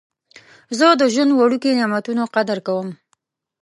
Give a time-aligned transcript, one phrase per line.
[0.77, 2.87] زه د ژوند وړوکي نعمتونه قدر کوم.